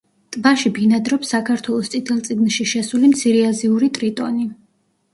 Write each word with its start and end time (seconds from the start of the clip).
ტბაში 0.35 0.71
ბინადრობს 0.77 1.33
საქართველოს 1.35 1.93
წითელ 1.97 2.25
წიგნში 2.31 2.69
შესული 2.75 3.13
მცირეაზიური 3.15 3.95
ტრიტონი. 4.01 4.53